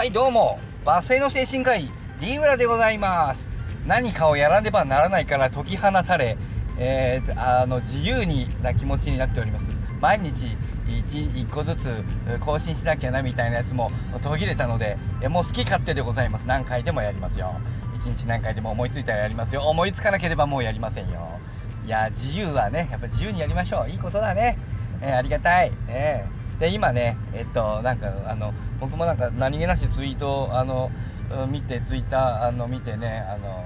[0.00, 1.82] はいどうもバスへの精神科医
[2.22, 3.46] リーブラでございます。
[3.86, 6.38] 何かをやらねばならないから解き放たれ、
[6.78, 9.76] えー、あの自由にな気持ちになっております。
[10.00, 11.90] 毎日 1, 1個ずつ
[12.40, 13.92] 更新しなきゃなみたいなやつも
[14.22, 14.96] 途切れたので
[15.28, 16.48] もう好き勝手でございます。
[16.48, 17.60] 何回でもやりますよ。
[18.02, 19.64] 1日何回でも思いついたらやりますよ。
[19.64, 21.28] 思いつかなければもうやりませんよ。
[21.84, 23.90] いや自由はねやっぱ自由にやりましょう。
[23.90, 24.56] いいことだね、
[25.02, 26.39] えー、ありがたい、えー。
[26.60, 30.90] で今ねえっとなんかあの僕もなんか何気なしツイートをあの
[31.48, 33.64] 見てツイッターあの見てねあの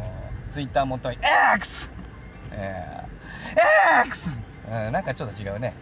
[0.49, 1.19] ツイッター元に
[1.57, 1.91] X!
[2.53, 4.53] えー、X!
[4.69, 5.75] うん、なんかちょっと違うね。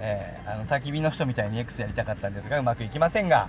[0.00, 3.48] えー、あの焚き火の人みたいに X やりたかったんですがうまくいきませんが、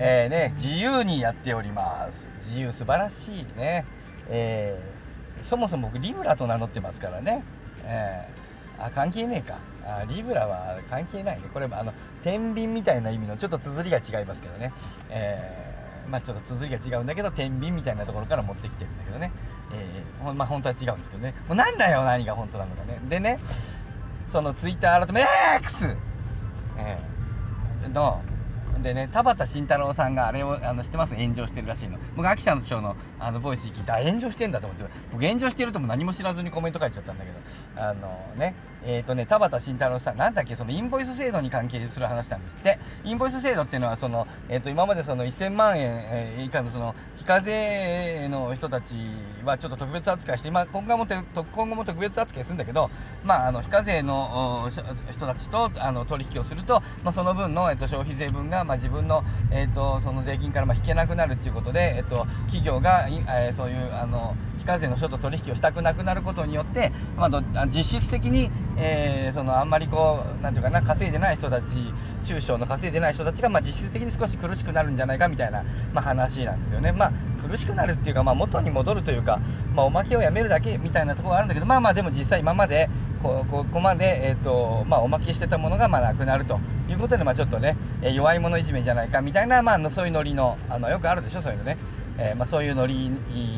[0.00, 2.28] えーね、自由にやっております。
[2.36, 3.84] 自由素晴らしいね、
[4.28, 7.42] えー、そもそも僕リブラと名乗ってますからね、
[7.84, 9.58] えー、あ関係ねえか。
[9.88, 11.48] あリブラは関係ないね。
[11.52, 14.70] これもあの天秤みたいな意味のちょっと綴りが違いますけどね、
[15.08, 19.32] えー、まあちょっと綴りが違うんだけど天秤みたいなところから持ってきてるんだけどね、
[19.72, 21.32] えー、まあ本当は違うんですけどね。
[21.48, 23.00] もうなんだよ何が本当なのかね。
[23.08, 23.38] でね
[24.26, 25.24] そのツイッター改め
[25.56, 25.96] X!
[26.76, 28.22] えー、の
[28.82, 31.16] でね田畑慎太郎さんがあれをあの知ってます？
[31.16, 31.98] 炎上してるらしいの。
[32.14, 37.82] 僕秋田の町のあのボイス聞いてあ炎上してんだと思って僕炎上してるとも何も知らずにコメント書いちゃったんだけど。
[37.88, 38.54] あのね。
[38.84, 42.78] えっ、ー、とね田畑慎太郎さんなんだっけそのインボイス制度に関係する話なんですって。
[43.04, 48.94] インボイス制度っていうのはその、えーと、今までその1000万円、以下のその非課税の人たち
[49.44, 52.90] はちょっと特別扱いして今今後も今後も特別扱いするんだけど
[53.24, 54.68] まああの非課税の
[55.10, 64.36] 人たちとあの取引をすると、まあ、その分の、えーと、消費税分が、まあ、自分の、えーと、その税金からまあ引けなくなるっていうことで、えー、と企業が、えー、そういうあの
[64.68, 71.74] 非課税の人と取引をしたくなくなることによって、まあ、実質的に、えー、そのあんまりこうなんていうかな稼いでない人たち
[72.22, 75.64] 中小の稼いでない人たちが、まあ、実質的に少し苦しくなるんじゃないかみたいな、
[75.94, 76.92] まあ、話なんですよね。
[76.92, 77.12] まあ、
[77.48, 79.40] 苦しくなるっていうか、まあ、元に戻るというか、
[79.74, 82.90] まあ、おまけをやめるだけみたいなところがあるんだけどまあまあでも実際今まで
[83.22, 91.78] こここまで、えーとまあ、おまけしてたものがまあなくなるということで、まあ、ちょっとね、え弱い者いじめじゃないかみたいな、まあ、そういうノリのあのよくあるでしょそういうのね。
[92.18, 93.10] えー、まあ、そういうノリ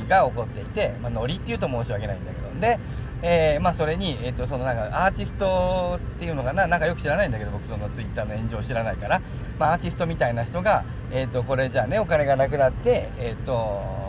[0.08, 2.60] が起こっていて、まあ、ノリっていうと申し訳ないんだけど。
[2.60, 2.78] で、
[3.22, 6.66] えー、まあ、それに、えーと、そのなんかアーティストっていうのかな？
[6.66, 9.22] なんかよく知らないんだけど僕そのツイッターの炎上知らないから、
[9.58, 14.00] まあ、アーティストみたいな人が、えーと、これじゃあねお金がなくなってえ、ー、と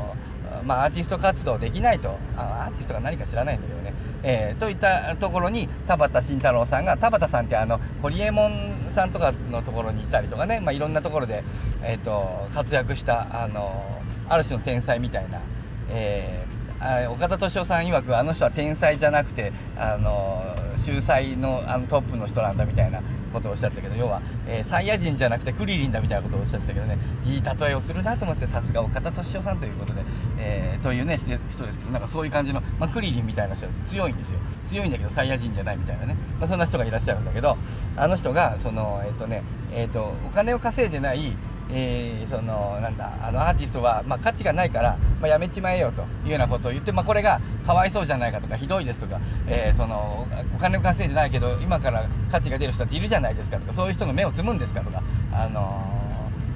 [0.65, 2.19] まあ、アーティスト活動できないと。
[2.37, 11.43] あアーティストが何か知らないんだけどね、えー、といったところに田畑慎太郎さんが田畑さんってあのホリエモンさんとかのところにいたりとかね、まあ、いろんなところで、
[11.81, 14.00] えーと活躍したあの
[14.31, 15.41] ある種の天才みたいな、
[15.89, 23.01] えー、岡田敏夫さん曰くあの人は天才じゃなくてあの秀才のあのトップの人なんだみたいな
[23.33, 26.97] ことをおっしゃったけど要は、えー、サイヤ人じゃなくてクリリンだみたいなことをおっしゃってたけどね。
[27.25, 30.01] いい例えをするなと思ってさすが岡田敏夫さんということで、
[30.39, 34.39] えー、というね人ですけどなんかそういう感じの、まあ、クリリンみたいな人です強いんですよ。
[34.63, 37.57] 強いんだけどサイヤ人じゃないみたいなね、まあ、そんな人がいらっしゃるんだけど
[37.95, 39.43] あの人がそのえっ、ー、とね
[39.73, 41.35] えーとお金を稼いでない
[41.73, 55.01] えー、そのなんだあのアーティストは、まあ、価値がないから、まあ、やめちまえよというようなことを言って、まあ、これがかわいそうじゃないかとかひどいですとか、えー、そのお金を稼いでないけど今から価値が出る人っているじゃないですかとかそういう人の目をつむんですかとか、
[55.31, 55.83] あの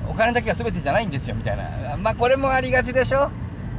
[0.08, 3.32] ー、お金だけが全てじゃないんですよみたいな、まあ、これもありがちでしょ？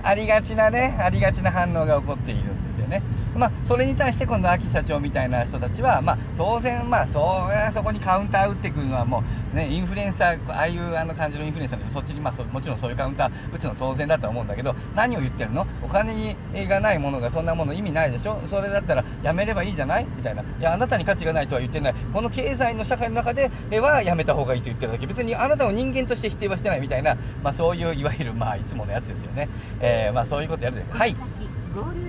[0.02, 2.44] ありがちなねありがちな反応が起こっている。
[2.86, 3.02] よね。
[3.36, 15.66] まあ、それに対して今度秋社長みたいな人たちは、まあ、当然、まあ、そそこにカウンター打ってくるのはもう、ね、インフルエンサーああいうあの感じのインフルエンサーの人そっちに、まあ、もちろんそういうカウンター打つの当然だと思うんだけど何を言ってるの？
[15.82, 18.40] お金がないものがそんなもの意味ないでしょ？
[18.46, 20.06] それだったらやめればいいじゃない？
[20.16, 20.42] みたいな。
[20.42, 21.94] いやあなたに価値がないとは言ってない。
[22.12, 25.06] この経済の社会の中ではやめた方がいいと言ってるだけ。
[25.06, 29.48] 別にあなたを人間として否定はしてないみたいな、まあ、そういういわゆる、まあ、いつものやつですよね、
[29.80, 30.84] えーまあ、そういうことやるで。
[30.90, 31.14] はい。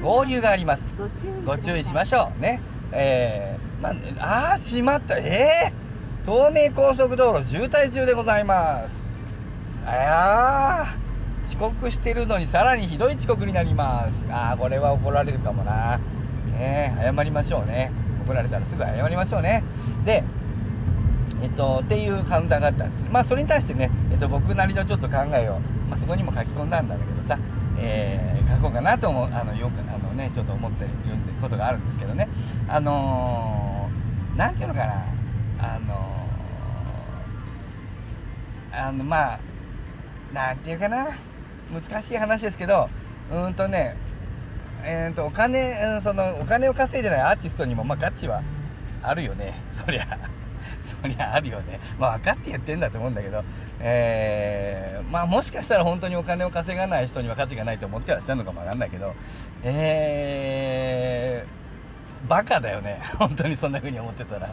[0.01, 0.94] 合流があります。
[1.45, 2.61] ご注意しましょうね。
[2.91, 3.89] えー、ま
[4.19, 5.17] ああしまった。
[5.17, 9.03] えー、東名高速道路渋滞中でございます。
[9.85, 10.96] あ
[11.43, 14.28] 遅刻してるのにさらにひどい遅刻になります。
[14.29, 15.99] ああこれは怒られるかもな。
[16.58, 17.91] ね謝りましょうね。
[18.25, 19.63] 怒られたらすぐ謝りましょうね。
[20.05, 20.23] で
[21.41, 23.05] えっと、っていうカウンターがあったんです。
[23.11, 27.37] まあそれに対してね、えっと、僕なりのちょっと考えを、まあ、そこにも書き込んだんだけどさ
[27.79, 30.94] えー、書こうかなと思うあのよくあのねちょっと思っている
[31.42, 32.28] ことがあるんですけどね。
[32.68, 33.90] あの
[34.36, 35.06] 何、ー、ていうのかな。
[35.59, 39.40] あのー、あのまあ
[40.34, 41.08] なんていうかな。
[41.72, 42.90] 難しい話ですけど
[43.30, 43.98] うんとね
[44.86, 48.42] えーと、お金、うん、そのお金を稼いでないアーティストにも、まあ、価値は
[49.02, 49.62] あるよね。
[49.70, 50.06] そりゃ。
[51.02, 51.79] そりゃあるよね。
[51.99, 53.44] まあ分かって言ってんだと思うんだけど。
[53.79, 59.14] えー、まあもしかしたら本当にお金を稼がない人には価値がないと思ってらっしゃるのかもわかんないけど。
[59.64, 63.02] えー、バカだよね。
[63.17, 64.49] 本当にそんな風に思ってたら。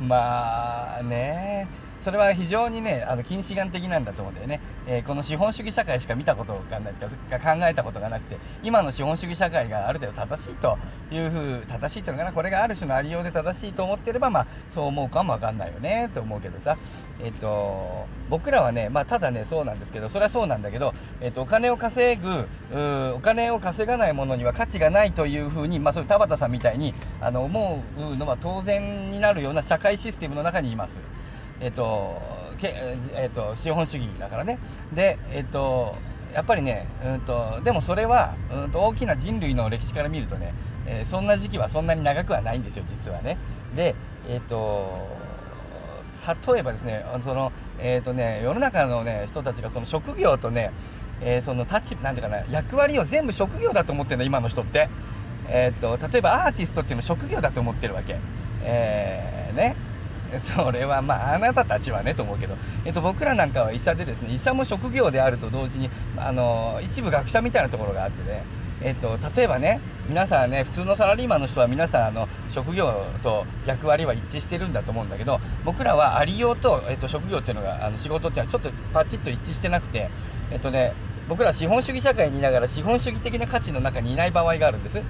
[0.00, 1.68] まあね。
[2.04, 10.76] それは非常にねあの近視眼的なんだと思うんだよね、えー、この資本主義社会しか見たことがないとか考えたことがなくて今の資本主義社会がある程度正しいと
[11.10, 12.32] いうふう正しいというのかな。
[12.34, 16.76] これがある種のありようで正しいと思ってればまあそう思うかもわかんないよねと思うけどさ。
[17.22, 20.92] えっ、ー、と僕らはねまあただねそうなんですけどそれはそうなんだけど、
[21.22, 22.46] えっ、ー、とお金を稼ぐ
[23.14, 26.92] お金を稼がないものには価値がないというふうにまあそういう田畑さんみたいに
[27.22, 31.00] あの思うのは当然になるような社会システムの中にいます。
[31.60, 32.20] えっ、と
[32.58, 32.74] け、
[33.14, 34.58] えっ、と資本主義だからね。
[34.92, 35.96] でえっ、と
[36.34, 40.52] やっぱりね、うんと、でもそれは、うんと、大きな人類の歴史から見るとね、
[40.84, 43.38] えー、そんな時期はそんなに長くはないんですよ実はね。
[43.74, 43.94] で
[44.28, 45.24] えっ、と
[46.52, 50.72] 例えばですねその、えーとね、世の中の、ね、人たちがその職業とね、
[51.20, 54.88] えー、その立なんていうかな役割を全部職業だと思ってるの今の人って、
[55.48, 58.16] えーと例えばアーティストっていうのは職業だと思ってるわけ、
[58.64, 59.76] えー、ね。
[60.40, 68.42] それはまああなたたちはねと思うけど、えっと、僕らなんかは医者でですね医者も職業であると同時にあの一部学者みたいなところがあってね
[68.82, 80.10] えっと、例えばね皆さんね普通のサラリーマンの人は皆さんあの職業と役割は一致してるんだと思うんだけど僕らはありようと、えっと、職業っていうのがあの仕事っていうのはちょっとパチッと一致してなくて
[80.50, 80.92] えっとね
[81.30, 85.00] 僕ら資本主義社会にいながら資本主義的な価値の中にいない場合があるんです。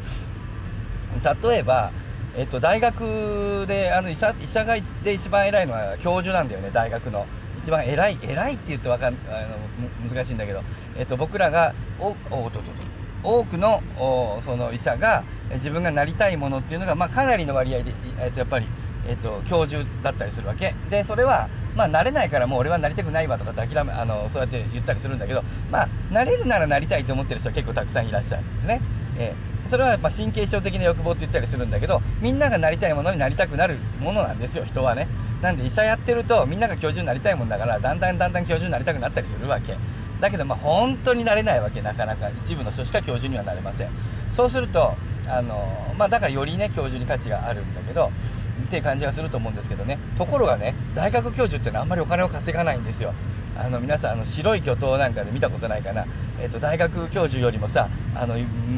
[1.42, 1.90] 例えば
[2.36, 6.70] えっと、大学であの医者医者がで一番偉いのは教授なんだよね。
[6.72, 7.26] 大学の
[7.58, 10.62] 一番偉い偉いって言うとわかんあの難しいんだけど、
[10.98, 12.72] えっと、僕らがおおととと
[13.22, 13.82] 多くの
[14.42, 18.66] その医者が自分がなりたいものっていうのが、まあ、かなりの割合で、えっと、やっぱり、
[19.08, 20.74] えっと、教授だったりするわけ。
[20.90, 28.80] でそれは、まあ、なれないからもう俺はなりたくないわとかって諦めあのそうやって言ったりするんだけど、まあ、なれるならなりたいと思ってる人は結構たくさんいらっしゃるんですね。
[29.18, 35.08] えーそれはやっぱ神経症的な欲望って言ったりするんだけどみんながなりたいものになりたくなるものなんですよ人はね。
[35.40, 39.78] なんで医者やってるとみんなが教授になりたいもんだからだんだんだんだん教授になりたくなったりするわけ。
[40.20, 42.28] だけどまあ本当になれないわけなかなか。
[42.44, 43.88] 一部の人しか教授にはなれません。
[44.32, 44.94] そうすると
[45.26, 48.12] あのまあだからよりね教授に価値があるんだけど
[48.62, 49.98] っていう感じがすると思うんですけどね。
[50.16, 53.12] ところがね大学教授っていうのはあんまりお金を稼がないんですよ。
[53.56, 56.04] あの皆さんあの白い巨頭なんかで見たことないかな、
[56.40, 58.34] えーと、大学教授よりもさあの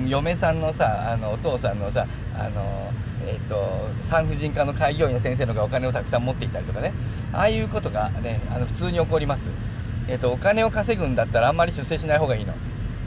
[0.07, 2.93] 嫁さんのさあのお父さんのさあの、
[3.25, 6.93] えーと、産婦人科の開業医の先生のがお金をたくさん持っていたりとかね。
[7.33, 9.51] ああいうことがねあの普通に起こります、
[10.09, 12.53] えーと、お金を稼ぐんだったらあんまり出世しない方がいいの。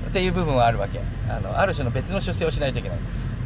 [0.10, 1.00] っていう部分はあるわけ。
[1.30, 2.98] あのある種の別の出世をしないといけない。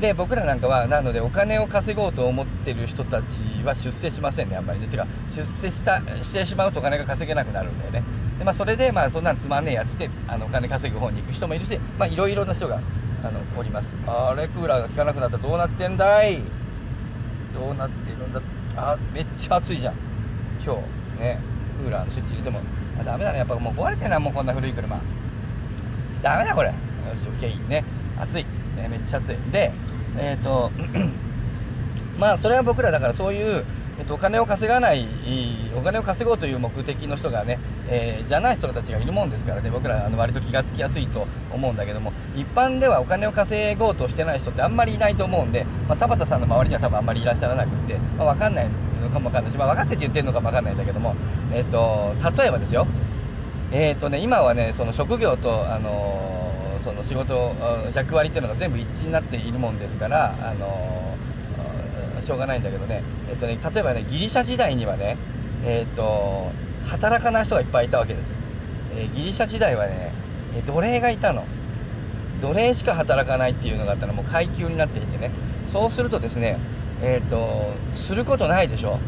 [0.04, 4.88] で僕らなんかはなのでお金を稼ごうと思ってる人たちは出世しませんねあんまりね。
[4.88, 8.04] てか出世したしてしまうとお金が稼げなくなるんだよね。
[8.38, 12.82] で、まあ、それでまあそんなんつまんねえやつってあのお金稼ぐ方に行く人もいるしまあいろいろな人が
[13.24, 13.96] あのおります。
[14.06, 16.42] あれクーラーが効かなくなったどうなってんだい？
[17.54, 18.42] どうなってるんだ？
[18.76, 19.94] あめっちゃ暑いじゃん。
[20.62, 20.76] 今
[21.16, 21.40] 日ね
[21.82, 22.60] クーラーのスイッチ入れても。
[23.00, 23.38] あダメだね。
[23.38, 25.00] やっぱもう壊れてんなもうこんな古い車。
[26.22, 26.68] ダメだこれ。
[26.68, 26.74] よ
[27.16, 27.86] し OK いいね。
[28.20, 28.46] 暑い、
[28.76, 29.38] ね、めっちゃ暑い。
[29.50, 29.72] で
[30.18, 30.72] えっ、ー、と
[32.20, 33.66] まあそれは僕らだからそういう、
[34.00, 35.08] えー、とお金を稼がない
[35.76, 39.70] お金を稼ごうという目的の人がね、えー、じゃない人たちがいるもんですからね。
[39.70, 48.70] 僕らあの割と気がつきやすいと思うんだけども一般ではお金を稼ごうとしてない人ってあんまりいないと思うんで、まあ、田畑さんの周りには多分あんまりいらっしゃらなくって、まあ、分かんない
[49.02, 49.52] のかも分かんない。
[49.52, 51.16] し、まあ、分かってて言ってるのかも分かんないんだけども、
[51.52, 52.88] えーと、例えばですよ。
[53.72, 56.33] えーとね、今はねその職業と、あの
[56.84, 57.56] その仕事
[57.96, 61.16] 役割っていうのが全部一致になっているもんですからあの
[62.20, 65.18] しょうがないんだけどね,、えっとね例えばねギリシャ時代にはね
[65.66, 66.52] えっと
[66.86, 68.38] 働かない人がいっぱいいたわけです、
[68.96, 70.12] え、ギリシャ時代はね
[70.56, 71.46] え奴隷がいたの。
[72.42, 75.32] 奴隷しか働かないっていうのがあったらもう階級になっていてね。
[75.68, 76.58] そうするとですね
[77.02, 79.00] えっ、とすることないでしょ。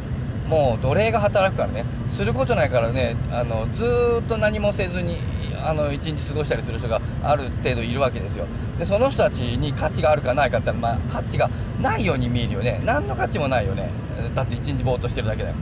[0.47, 1.85] もう奴隷が働くからね。
[2.07, 3.85] することないからねあのず
[4.23, 5.17] っと何もせずに
[5.63, 8.45] あの一日過ごしたりする人がある程度いるわけですよ。
[8.77, 11.49] でその人たちに価値があるかないかって言ったら、まあ、価値が
[11.81, 12.81] ないように見えるよね。
[12.85, 13.89] 何の価値もないよね。
[14.35, 15.55] だって一日ぼーっとしてるだけだよ。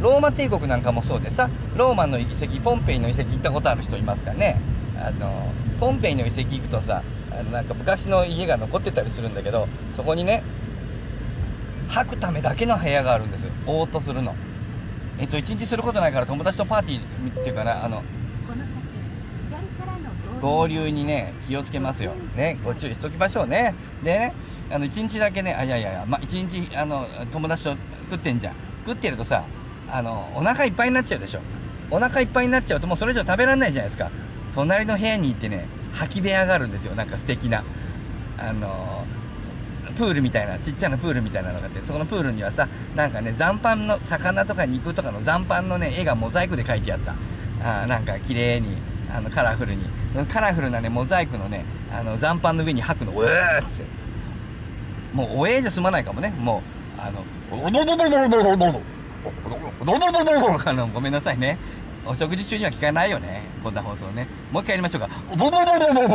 [0.00, 4.60] ローマ帝国なんかもそうでさローマの遺跡ポンペイの遺跡行ったことある人いますかね。
[4.98, 7.02] あのポンペイの遺跡行くとさ
[7.52, 10.42] なんか昔の家が残ってたりするんだけどそこにね
[11.92, 13.52] 吐くためだけの部屋があるんですよ。
[13.66, 14.34] おーっとするの。
[15.18, 18.02] えっと一日することないから友達とパーティーっていうかなあの
[20.40, 22.12] 合流にね気をつけますよ。
[22.34, 23.74] ねご注意しときましょうね。
[24.02, 24.32] でね
[24.70, 27.76] あの1日だけねあいやいやいやまあ1日あの友達と
[28.10, 28.54] 食ってんじゃん。
[28.86, 29.44] 食ってるとさ
[29.90, 31.40] あのお腹いっぱいになっちゃうでしょ。
[31.90, 34.10] お腹いっぱいになっちゃうともうそれ以上食べられないじゃないですか。
[34.54, 36.94] 隣の部屋に行ってね吐き部屋があるんですよ。
[36.94, 37.64] なんか素敵な。
[38.38, 39.04] あの
[39.92, 47.14] プールみたいなちっちゃなプールみたいなのがあってそこのプールにはさなんかね残飯の魚とか肉とかの残飯のね絵がモザイクで描いてあった。
[47.64, 48.76] あなんか綺麗に
[49.14, 49.84] あのカラフルに。
[50.28, 53.12] カラフルなねモザイクのねあの残飯の上に吐くの。
[53.12, 53.90] うえーっつって。
[55.12, 56.34] もうおえじゃ済まないかもね。
[56.38, 56.62] も
[56.98, 57.24] うあの
[60.64, 61.58] あのごめんなさいね
[62.04, 63.42] お食事中には聞かないよね。
[63.62, 64.26] こんな放送ね。
[64.50, 65.08] もう一回やりましょうか。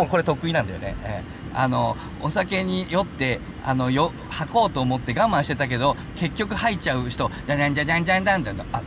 [0.09, 8.81] これ得意なんだよね、えー、あのお酒に酔ってあのよ吐こうと思って我慢してたけど結局吐いちゃう人じゃんじゃんじゃんじゃんじゃんじゃんじゃんあ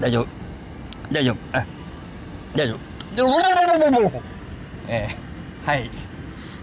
[0.00, 0.26] 大丈夫。
[1.12, 1.36] 大丈夫。
[1.52, 1.66] あ
[2.56, 2.78] 大丈夫。
[4.88, 5.90] えー、はい。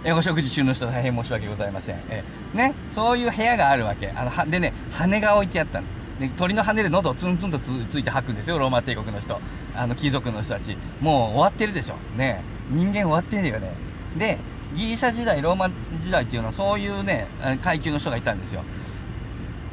[0.03, 2.73] えお食事中の人大変申し訳ございません、えー、ね。
[2.89, 4.09] そういう部屋があるわけ。
[4.09, 5.87] あのはでね羽が置いてあったの。
[6.21, 9.41] で鳥の羽で喉をツンツンとついて吐くんですよローマ帝国の人。
[9.75, 10.77] あの貴族の人たち。
[11.01, 11.95] もう終わってるでしょ。
[12.15, 12.43] ね。
[12.69, 13.73] 人間終わってんだよね。
[14.15, 14.37] で
[14.75, 17.27] ギリシャ時代ローマ時代っていうのはそういうね
[17.63, 18.63] 階級の人がいたんですよ。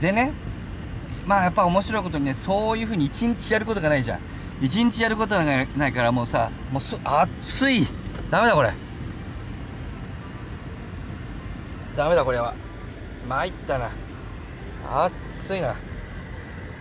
[0.01, 0.33] でね
[1.27, 4.21] まあやっぱ面白いことにねそういうふうに一日やることがないじゃん。
[4.63, 7.87] 一日やることがないからもうさもうす暑い。
[8.31, 8.73] ダメだこれ。
[11.95, 12.55] ダメだこれは。
[13.29, 13.91] 参ったな。
[14.91, 15.77] 暑いな。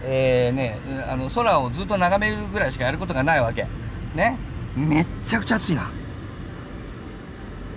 [0.04, 0.78] えーね、
[1.10, 3.66] あの空をずっと眺めるぐらいしかやることがないわけ。
[4.16, 4.38] ね。
[4.76, 5.90] めっちゃくちゃ暑いな。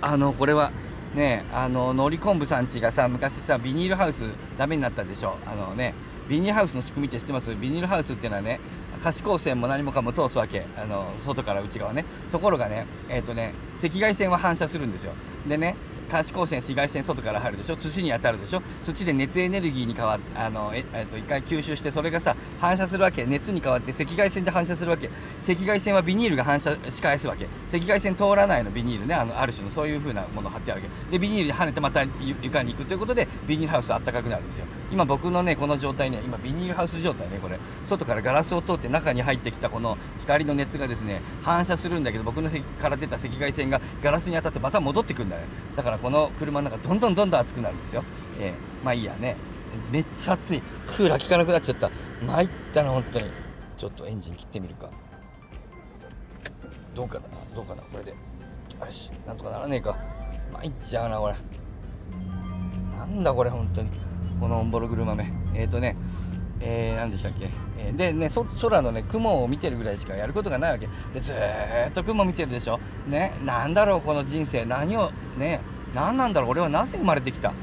[0.01, 0.71] あのこれは
[1.15, 4.25] ねあののり昆布さんちがさ昔さビニールハウス
[4.57, 5.37] ダメになったでしょ。
[5.45, 5.93] あのね
[6.29, 7.55] ビニールハウスの仕組みって知ってます？
[7.55, 8.59] ビニールハウスっていうのはね
[9.03, 10.65] 可視光線も何もかも通すわけ。
[10.77, 12.05] あの外から内側ね。
[12.31, 15.13] ところがねえっ、ー、とね赤外線は反射するんですよ。
[15.47, 15.75] でね
[16.11, 25.09] 可視光線紫外線外から入るでしょ土に当たるでしょ土で熱エネルギーに変わあのえ、えっと一回吸収してそれがさ反射するわけ熱に変わって赤外線で反射するわけ
[25.41, 32.03] 赤外線はビニールが反射し返すわけ赤外線通らないのビニールねあのある種のそういう風なものを貼ってあるわけでビニールで跳ねてまた
[32.41, 42.49] 床に行くということでビニールハウスは暖かくなるんですよ今僕のねこの状態ね今ビニールハウス状態ねこれ外からガラスを通って中に入ってきたこの光の熱がですね反射するんだけど僕の
[42.79, 45.43] から出た赤外線がガラスに当たってまた戻ってくるんだね
[45.75, 48.03] だからこの車の中どんどんどんどん暑くなるんですよ、
[48.39, 49.35] えー、まあいいやね。
[49.91, 50.61] めっちゃ暑い。
[50.87, 51.89] クーラー効かなくなっちゃった。
[52.25, 53.25] 参ったな本当に。
[53.77, 54.89] ちょっとエンジン切ってみるか。
[56.93, 58.11] どうかなどうかなこれで。
[58.11, 58.17] よ
[58.89, 59.95] しなんとかならねえか。
[60.53, 61.35] 参っちゃうなこれ。
[62.97, 63.89] なんだこれ本当に。
[64.39, 65.95] このオンボロ車めえっ、ー、とね
[66.59, 68.29] えー、何でしたっけ、えー、でね
[68.59, 70.87] 空のね雲を見てるぐらいしかやることがないわけ。
[71.13, 72.79] でずっと雲見てるでしょ。
[73.07, 74.65] ねなんだろうこの人生。
[74.65, 75.61] 何をね
[75.93, 77.53] 何なんだろう俺はなぜ生まれてきた？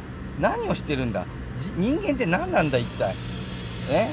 [0.40, 1.24] 何をしてるんだ？
[1.76, 3.14] 人間って何なんだ一体？
[3.90, 4.08] え？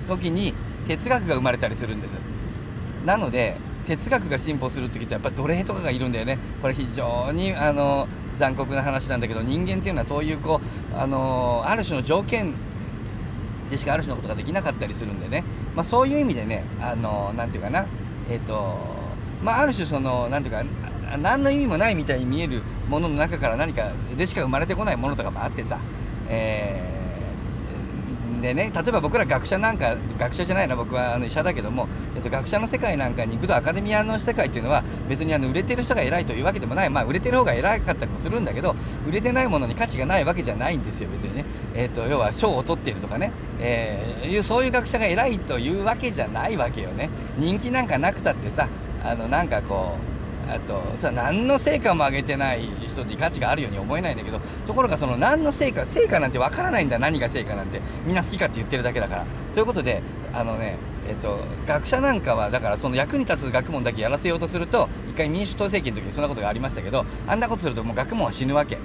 [0.07, 0.53] 時に
[0.88, 2.15] 哲学が生まれたりするんです
[3.05, 3.55] なので
[3.88, 10.60] 哲学が進歩する時ってやっぱ奴隷とかがいるんだよねこれ非常にあの残酷な話なんだけど人間っていうのはそういうこ
[10.93, 12.53] うあのある種の条件
[13.69, 15.43] でしかある種のことができなかったりするんでね、
[15.75, 17.86] まあ、そういう意味でねあのなんていうかな。
[18.29, 18.77] えっ、ー、と
[19.43, 20.63] まあある種そのなんていうか
[21.17, 25.79] 何の意味もないみたいに見えるものの中から何かでしか生まれてこないものとかもあってさ、
[26.29, 27.04] えー
[28.45, 36.89] でね例えば僕ら学者なんか学者じゃないな僕はあの医者だけども、えっと、学者の世界なんかに行くとアカデミアの世界っていうのは別にあの売れてる人が偉いというわけでもない。
[36.89, 38.75] まあ売れてる方が偉かったりもするんだけど
[39.07, 47.09] 売れてないものに価値がないわけじゃないんですよ別にね、えっと、要は賞を取っているとかね、えー、そういう学者が偉いというわけじゃないわけよね。
[47.37, 48.67] 人気なんかなくたってさ
[49.03, 50.14] あのなんかこう
[50.49, 57.81] あとさ何の成果も上げてない人に価値があるように思えないんだけどところがその何の成果成果なんて分からないんだ何が成果なんて。
[58.05, 60.01] みんな好きかって言ってるだけだからということで
[60.33, 61.37] あのねえっと、
[61.67, 68.79] 学者なんかはだからその役に立つ学問だけやらせようとすると一回民主党政権の時にそんなことがありましたけどあんなことするともう学問は死ぬわけ。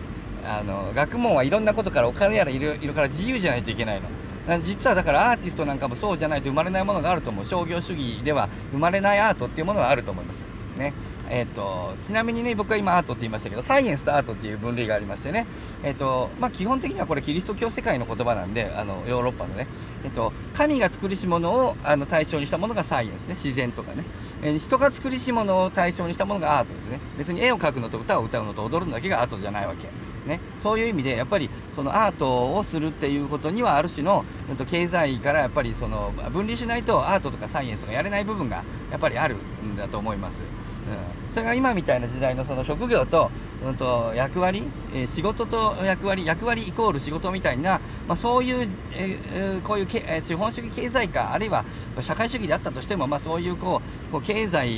[0.44, 4.00] あの学問はいろんなことからお金やらいるいるから自由じゃないといけない
[4.46, 4.60] の。
[4.62, 7.44] 実はだからアーティストなんかもそうじゃないと生まれないものがあると思う。
[7.44, 10.59] 商業主義では生まれないアートっていうものはあると思います。
[10.80, 10.92] ね。
[11.28, 15.46] えーと、ちなみにね僕は今アートって言いましたけどサイエンスとアートっていう分類がありましてね、
[15.84, 19.68] えーとまあ、基本的にはこれキリスト教世界の言葉なんであのヨーロッパのね、
[20.04, 23.34] えーと、神が作りし者をあの対象にしたものがサイエンスね。
[23.34, 24.04] 自然とかね、
[24.42, 27.00] えー、人が作りし物を対象にしたものがアートですね。
[27.16, 29.88] 別に絵を描くのと歌を歌うのと踊るのだけがアートじゃないわけ。
[30.26, 40.42] ね、そういう意味でやっぱりそのアートをするっていうことにはある種の、うん、と経済からやっぱりその分離しないとアートとかサイエンスとかやれない部分がやっぱりあるんだと思います。
[40.42, 43.30] うん、それが今みたいな時代のその職業と,、
[43.64, 51.64] うん、と役割、えー、仕事と役割役割イコール仕事みたいな、まあ、そういう、えー、こういうけ、えー、資本主義経済化あるいは
[52.00, 54.68] 社会主義であったとしても、まあ、そういうこうこう経済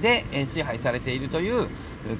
[0.00, 1.68] で、え支配されているという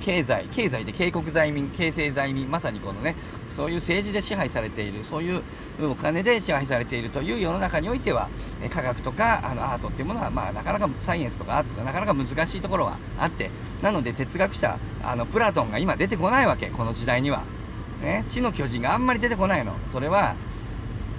[0.01, 3.15] 経済経済で警告罪民形成罪民まさにこのね
[3.51, 5.43] そういう政治で支配されているそういう
[5.81, 8.29] お金で支配されているという世の中においては
[8.71, 13.51] 科学とかあのアートっていうものは、まあ、なかなかサイエンスとかアートがなかなか難しいところはあって
[13.83, 17.43] なので哲学者あのプラトンが今出てこないわけこの時代には。
[18.03, 20.37] ね、地の巨人があんまり出てこないのそれは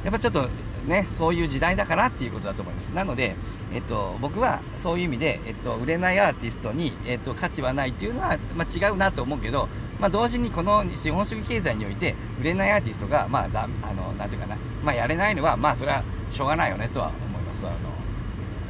[0.03, 0.47] やっぱちょっと
[0.89, 2.89] ね、そういう時代だからっていうことだと思います。
[2.89, 3.35] なので、
[3.73, 9.69] えっと、僕はそういう意味で、えっと、売れないアーティストに、えっと、価値はないっていうのは、まあ、違うなと思うけど、
[9.99, 17.65] まあ、同時にこの資本主義経済において、売れないアーティストが、まあ、だあのなんていうかな、まあ、やれないのは、まあ、それはしょうがないよねとは思います。
[17.65, 17.98] あの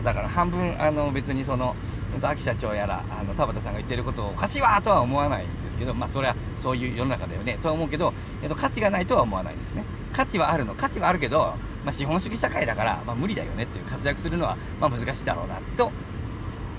[0.03, 1.75] だから半分あの別にその
[2.21, 9.83] 秋社長やらあの田畑さんが言ってることをおかしいわとは思わないんですけどまあそれはそういう世の中だよねとは思うけど、えっと、価値がないとは思わないですね。
[10.13, 11.53] 価値はあるの価値はあるけど
[11.83, 15.91] まあ、資本主義社会だから、まあ、無理だよねっていう活躍するのは、まあ、難しいだろうなと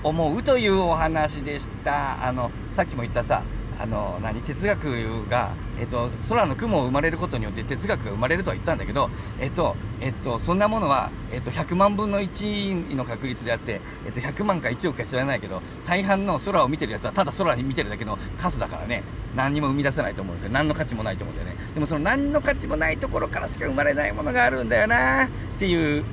[0.03, 2.25] 思うというお話でした。
[2.25, 3.43] あのさっきも言ったさ
[3.81, 9.09] あの何哲学が、えっと、空の雲を生まれることによって哲学が生まれるとは言ったんだけど、
[9.39, 19.03] えっとえっと、そんなものは、えっと、100万分の1の確率であって、えっと、100万か1億か知らないけど大半の空を見てるやつはただ空に見てるだけの数だからね。
[19.35, 20.51] 何にも生み出せないと思うんですよ。
[20.51, 21.73] 何の価値もないと思うんですよね。
[21.73, 26.03] でもその何の価値もないところからしか生まれないものがあるんだよなっていう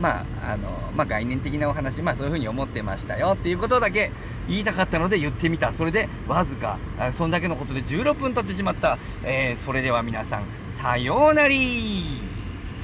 [0.00, 4.10] まああのまあ、概念的なお話、まあ、そういうふうに思ってましたよっていうことだけ
[4.48, 5.72] 言いたかったので言ってみた。
[5.72, 6.78] それでわずか。
[7.12, 12.20] そんだけのことで16分経ってしまった、えー、それでは皆さんさようなり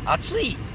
[0.05, 0.70] 暑い。